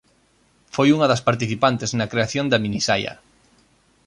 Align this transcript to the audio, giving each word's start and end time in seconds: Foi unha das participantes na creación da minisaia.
Foi 0.75 0.87
unha 0.95 1.09
das 1.11 1.25
participantes 1.27 1.89
na 1.97 2.09
creación 2.13 2.45
da 2.49 2.61
minisaia. 2.65 3.13